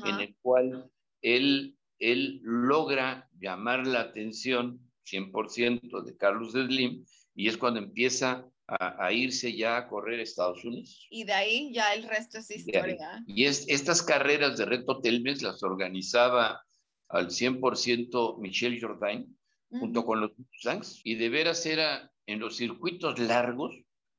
[0.05, 0.91] en el cual
[1.21, 9.13] él, él logra llamar la atención 100% de Carlos Slim y es cuando empieza a,
[9.13, 11.07] irse ya a correr a Estados Unidos.
[11.09, 13.23] Y de ahí ya el resto es historia.
[13.27, 16.61] Y es, estas carreras de Reto Telmex las organizaba
[17.07, 19.37] al 100% Michelle Jordain
[19.69, 23.75] junto con los Mustangs y de veras era en los circuitos largos,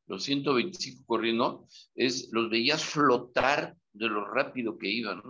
[0.07, 5.23] los 125 corriendo, es, los veías flotar de lo rápido que iban.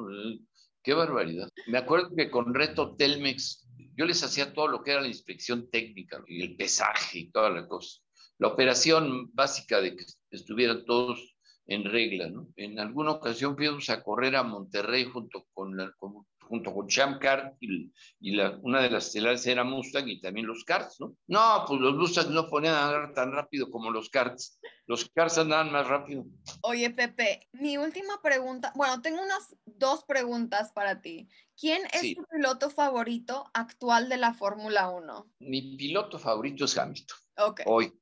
[0.83, 1.49] Qué barbaridad.
[1.69, 5.71] Me acuerdo que con Reto Telmex, yo les hacía todo lo que era la inspección
[5.71, 8.01] técnica y el pesaje y toda la cosa.
[8.39, 12.29] La operación básica de que estuvieran todos en regla.
[12.29, 12.49] ¿no?
[12.57, 17.19] En alguna ocasión fuimos a correr a Monterrey junto con, la, con junto con Champ
[17.19, 21.17] Car y, la, una de las estelares era Mustang y también los karts, ¿no?
[21.27, 24.61] No, pues los Mustangs no ponían a andar tan rápido como los karts.
[24.87, 26.27] Los karts andaban más rápido.
[26.61, 31.27] Oye, Pepe, mi última pregunta, bueno, tengo unas dos preguntas para ti.
[31.59, 35.33] ¿Quién es tu piloto favorito actual de la Fórmula 1?
[35.39, 37.17] Mi piloto favorito es Hamilton.
[37.39, 37.63] Ok.
[37.65, 37.95] Hoy.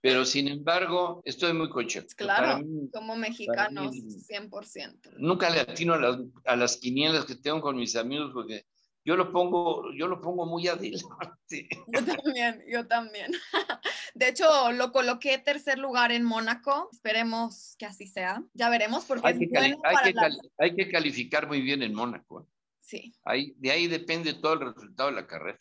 [0.00, 2.04] Pero sin embargo, estoy muy coche.
[2.16, 5.16] Claro, como mexicanos, 100%.
[5.18, 8.66] Nunca le atino a las, a las quinielas que tengo con mis amigos porque
[9.06, 11.00] yo lo pongo, yo lo pongo muy adelante.
[11.86, 13.30] Yo también, yo también.
[14.14, 16.88] De hecho, lo coloqué tercer lugar en Mónaco.
[16.92, 18.42] Esperemos que así sea.
[18.52, 20.14] Ya veremos porque hay, que, hay, que
[20.58, 22.48] hay que, calificar muy bien en Mónaco.
[22.80, 23.14] Sí.
[23.24, 25.60] Ahí, de ahí depende todo el resultado de la carrera.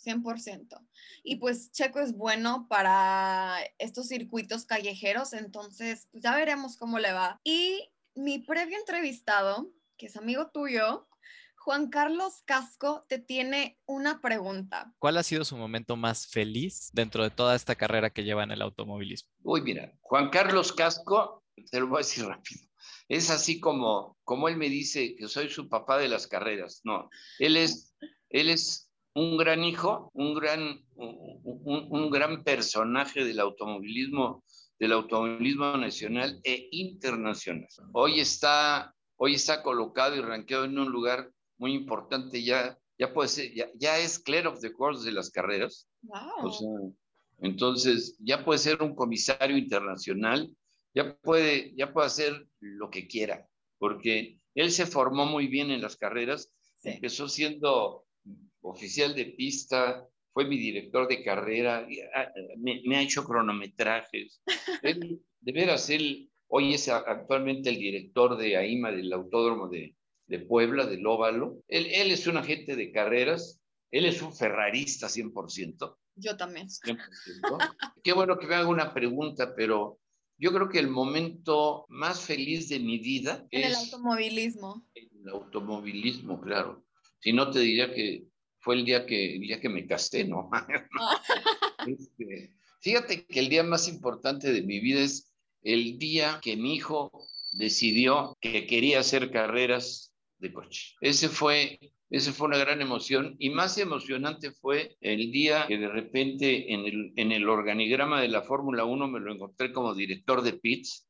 [0.00, 0.10] Sí.
[0.10, 0.80] 100%.
[1.22, 7.12] Y pues Checo es bueno para estos circuitos callejeros, entonces pues ya veremos cómo le
[7.12, 7.40] va.
[7.44, 11.06] Y mi previo entrevistado, que es amigo tuyo,
[11.56, 14.94] Juan Carlos Casco te tiene una pregunta.
[14.98, 18.50] ¿Cuál ha sido su momento más feliz dentro de toda esta carrera que lleva en
[18.50, 19.30] el automovilismo?
[19.42, 22.62] Uy, mira, Juan Carlos Casco, te lo voy a decir rápido.
[23.08, 26.80] Es así como, como él me dice que soy su papá de las carreras.
[26.84, 27.94] No, él es,
[28.30, 34.44] él es un gran hijo, un gran, un, un gran personaje del automovilismo,
[34.78, 37.68] del automovilismo nacional e internacional.
[37.92, 43.28] Hoy está, hoy está colocado y rankeado en un lugar muy importante, ya, ya puede
[43.28, 45.88] ser, ya, ya es clear of the course de las carreras.
[47.38, 50.50] entonces, ya puede ser un comisario internacional,
[50.94, 53.46] ya puede, ya puede hacer lo que quiera,
[53.78, 56.52] porque él se formó muy bien en las carreras,
[56.82, 58.06] empezó siendo
[58.62, 64.42] oficial de pista, fue mi director de carrera, ah, me, me ha hecho cronometrajes.
[64.82, 69.96] de veras, él hoy es actualmente el director de AIMA del Autódromo de,
[70.26, 71.62] de Puebla, del Óvalo.
[71.68, 75.96] Él, él es un agente de carreras, él es un ferrarista 100%.
[76.16, 76.68] Yo también.
[76.68, 77.76] 100%.
[78.02, 80.00] Qué bueno que me haga una pregunta, pero
[80.38, 84.86] yo creo que el momento más feliz de mi vida en el automovilismo.
[84.94, 86.84] El automovilismo, claro.
[87.20, 88.29] Si no te diría que
[88.60, 90.50] fue el día que, el día que me casé, ¿no?
[91.86, 92.52] Este,
[92.82, 95.32] fíjate que el día más importante de mi vida es
[95.62, 97.10] el día que mi hijo
[97.52, 100.94] decidió que quería hacer carreras de coche.
[101.00, 101.78] Ese fue,
[102.10, 106.84] ese fue una gran emoción y más emocionante fue el día que de repente en
[106.84, 111.08] el, en el organigrama de la Fórmula 1 me lo encontré como director de pits.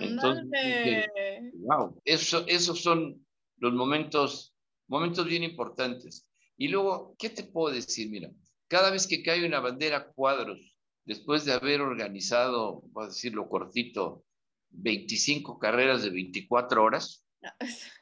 [0.00, 1.06] Entonces,
[1.54, 3.26] wow, eso, esos son
[3.56, 4.54] los momentos,
[4.86, 6.28] momentos bien importantes.
[6.62, 8.08] Y luego, ¿qué te puedo decir?
[8.08, 8.30] Mira,
[8.68, 10.60] cada vez que cae una bandera cuadros,
[11.04, 14.24] después de haber organizado, voy a decirlo cortito,
[14.70, 17.26] 25 carreras de 24 horas,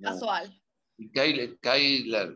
[0.00, 0.62] Casual.
[0.98, 2.32] Y cae, cae, la,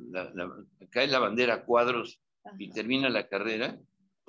[0.91, 2.20] cae la bandera cuadros
[2.59, 3.79] y termina la carrera,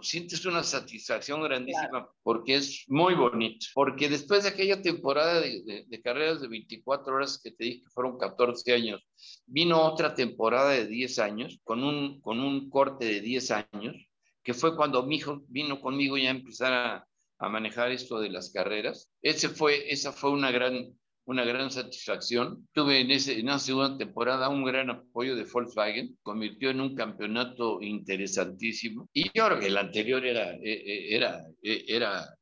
[0.03, 3.65] sientes una satisfacción grandísima porque es muy bonito.
[3.73, 7.89] Porque después de aquella temporada de, de, carreras de 24 horas que te dije que
[7.89, 9.01] fueron 14 años,
[9.45, 13.95] vino otra temporada de 10 años con un, con un corte de 10 años,
[14.43, 17.07] que fue cuando mi hijo vino conmigo ya a empezar a,
[17.39, 19.09] a manejar esto de las carreras.
[19.21, 20.93] Ese fue, esa fue una gran
[21.25, 22.67] una gran satisfacción.
[22.73, 26.95] Tuve en, ese, en esa segunda temporada un gran apoyo de Volkswagen, convirtió en un
[26.95, 29.09] campeonato interesantísimo.
[29.13, 32.35] Y yo creo que el anterior era, e, e, era, e, era,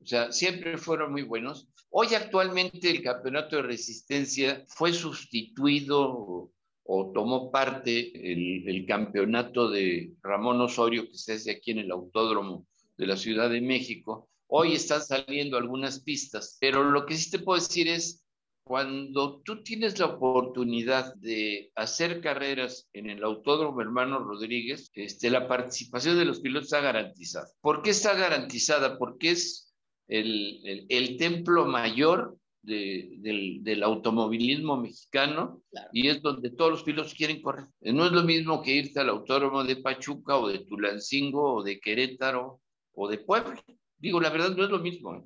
[0.00, 1.68] o sea, siempre fueron muy buenos.
[1.90, 6.50] Hoy actualmente el campeonato de resistencia fue sustituido
[6.88, 11.90] o, tomó parte el, el, campeonato de Ramón Osorio, que se hace aquí en el
[11.90, 12.66] Autódromo
[12.96, 14.28] de la Ciudad de México.
[14.48, 18.25] Hoy están saliendo algunas pistas, pero lo que sí te puedo decir es
[18.66, 25.46] cuando tú tienes la oportunidad de hacer carreras en el Autódromo Hermano Rodríguez, este, la
[25.46, 27.46] participación de los pilotos está garantizada.
[27.60, 28.98] ¿Por qué está garantizada?
[28.98, 29.72] Porque es
[30.08, 35.62] el, el, templo mayor de, del, del, automovilismo mexicano
[35.92, 37.66] y es donde todos los pilotos quieren correr.
[37.82, 41.78] No es lo mismo que irte al Autódromo de Pachuca o de Tulancingo o de
[41.78, 42.60] Querétaro
[42.94, 43.62] o de Puebla.
[43.96, 45.14] Digo, la verdad no es lo mismo.
[45.14, 45.22] ¿eh?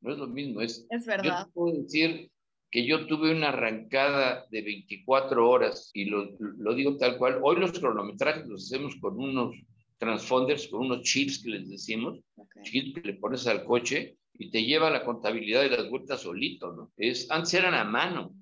[0.00, 0.60] No es lo mismo.
[0.60, 1.46] Es, es verdad.
[1.46, 2.30] Yo puedo decir
[2.74, 7.38] que yo tuve una arrancada de 24 horas y lo, lo, digo tal cual.
[7.40, 9.54] Hoy los cronometrajes los hacemos con unos
[9.96, 12.18] transponders, con unos chips que les decimos,
[12.64, 16.72] chips que le pones al coche y te lleva la contabilidad de las vueltas solito,
[16.72, 16.90] ¿no?
[16.96, 18.34] Es, antes eran a mano,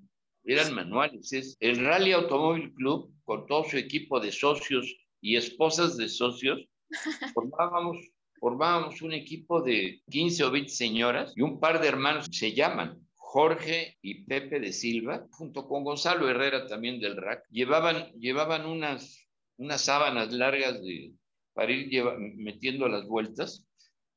[0.43, 1.31] eran manuales.
[1.31, 6.59] Es el Rally Automóvil Club, con todo su equipo de socios y esposas de socios,
[7.35, 7.97] formábamos,
[8.39, 13.02] formábamos un equipo de 15 o 20 señoras y un par de hermanos se llaman
[13.33, 19.27] Jorge y Pepe de Silva, junto con Gonzalo Herrera también del RAC, llevaban, llevaban unas,
[19.57, 21.13] unas sábanas largas de,
[21.53, 22.03] para ir
[22.35, 23.65] metiendo las vueltas,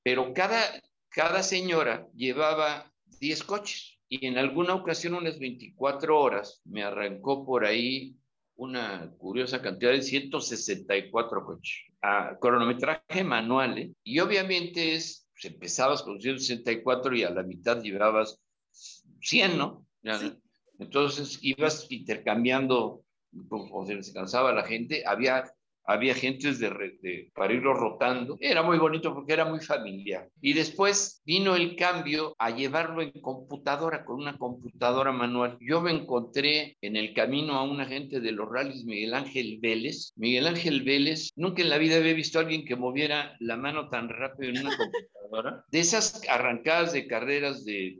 [0.02, 0.60] pero cada,
[1.08, 7.64] cada señora llevaba 10 coches y en alguna ocasión, unas 24 horas, me arrancó por
[7.64, 8.16] ahí
[8.56, 13.92] una curiosa cantidad de 164 coches, a cronometraje manual, ¿eh?
[14.04, 18.42] y obviamente es, pues empezabas con 164 y a la mitad llevabas
[19.20, 19.86] 100, ¿no?
[20.78, 23.02] Entonces ibas intercambiando,
[23.48, 25.44] pues, o se cansaba la gente, había,
[25.84, 26.68] había gentes de,
[27.00, 28.36] de, para irlo rotando.
[28.40, 30.28] Era muy bonito porque era muy familiar.
[30.40, 35.56] Y después vino el cambio a llevarlo en computadora, con una computadora manual.
[35.60, 40.12] Yo me encontré en el camino a un agente de los rallies, Miguel Ángel Vélez.
[40.16, 43.88] Miguel Ángel Vélez, nunca en la vida había visto a alguien que moviera la mano
[43.88, 45.64] tan rápido en una computadora.
[45.70, 47.98] De esas arrancadas de carreras de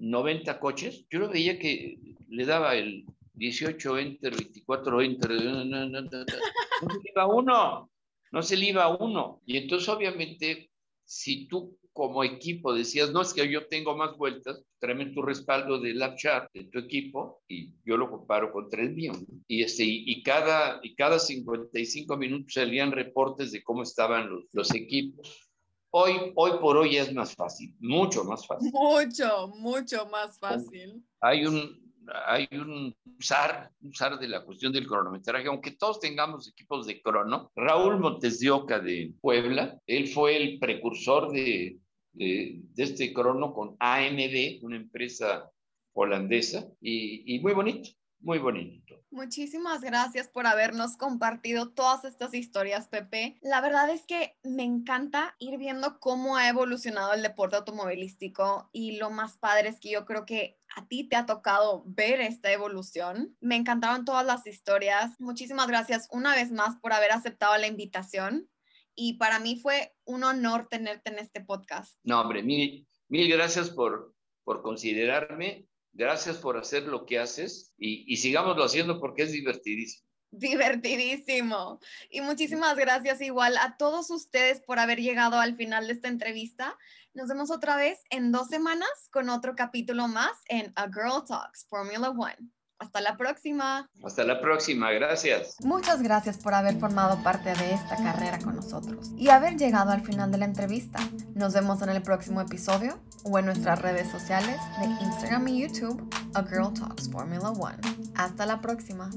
[0.00, 1.98] 90 coches, yo lo veía que
[2.28, 7.90] le daba el 18 enter, 24 enter, no, se le iba uno,
[8.32, 9.42] no se le iba uno.
[9.46, 10.70] Y entonces obviamente,
[11.04, 15.78] si tú como equipo decías, no es que yo tengo más vueltas, tráeme tu respaldo
[15.78, 19.12] del lap chart de tu equipo y yo lo comparo contra el mío.
[19.46, 25.49] Y, este, y, cada, y cada 55 minutos salían reportes de cómo estaban los equipos.
[25.92, 28.70] Hoy, hoy por hoy es más fácil, mucho más fácil.
[28.72, 31.04] Mucho, mucho más fácil.
[31.20, 31.80] Hay un,
[32.26, 37.50] hay un zar, un de la cuestión del cronometraje, aunque todos tengamos equipos de crono.
[37.56, 41.78] Raúl Montes de Oca de Puebla, él fue el precursor de,
[42.12, 45.50] de, este crono con AMD, una empresa
[45.92, 47.90] holandesa, y, y muy bonito,
[48.20, 49.02] muy bonito.
[49.10, 53.38] Muchísimas gracias por habernos compartido todas estas historias, Pepe.
[53.40, 58.98] La verdad es que me encanta ir viendo cómo ha evolucionado el deporte automovilístico y
[58.98, 62.52] lo más padre es que yo creo que a ti te ha tocado ver esta
[62.52, 63.36] evolución.
[63.40, 65.18] Me encantaron todas las historias.
[65.18, 68.48] Muchísimas gracias una vez más por haber aceptado la invitación
[68.94, 71.98] y para mí fue un honor tenerte en este podcast.
[72.04, 74.14] No, hombre, mil, mil gracias por,
[74.44, 80.06] por considerarme Gracias por hacer lo que haces y, sigámoslo haciendo porque es divertidísimo.
[80.32, 81.80] Divertidísimo.
[82.08, 86.78] Y muchísimas gracias igual a todos ustedes por haber llegado al final de esta entrevista.
[87.14, 91.66] Nos vemos otra vez en dos semanas con otro capítulo más en A Girl Talks
[91.68, 92.36] Formula One.
[92.80, 93.88] Hasta la próxima.
[94.02, 95.56] Hasta la próxima, gracias.
[95.62, 100.00] Muchas gracias por haber formado parte de esta carrera con nosotros y haber llegado al
[100.00, 100.98] final de la entrevista.
[101.34, 106.10] Nos vemos en el próximo episodio o en nuestras redes sociales de Instagram y YouTube,
[106.34, 107.78] A Girl Talks Formula One.
[108.14, 109.10] Hasta la próxima.